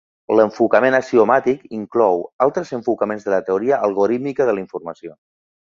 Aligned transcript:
L'enfocament 0.37 0.95
axiomàtic 0.99 1.61
inclou 1.81 2.25
altres 2.47 2.73
enfocaments 2.79 3.29
de 3.29 3.33
la 3.37 3.41
teoria 3.51 3.81
algorítmica 3.91 4.51
de 4.51 4.59
la 4.59 4.67
informació. 4.67 5.17